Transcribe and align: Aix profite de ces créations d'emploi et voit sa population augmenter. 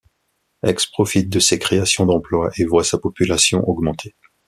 Aix 0.63 0.77
profite 0.91 1.29
de 1.29 1.37
ces 1.39 1.59
créations 1.59 2.07
d'emploi 2.07 2.49
et 2.57 2.65
voit 2.65 2.83
sa 2.83 2.97
population 2.97 3.63
augmenter. 3.69 4.15